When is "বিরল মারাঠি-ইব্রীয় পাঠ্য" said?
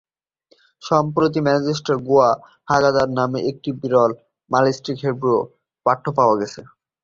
3.79-6.05